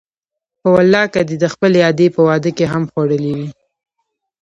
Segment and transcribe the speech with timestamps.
[0.61, 3.49] په والله که دې د خپلې ادې په واده کې هم خوړلي وي.